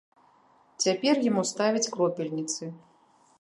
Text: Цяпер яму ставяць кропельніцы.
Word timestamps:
Цяпер 0.85 1.21
яму 1.29 1.43
ставяць 1.51 1.91
кропельніцы. 1.97 2.63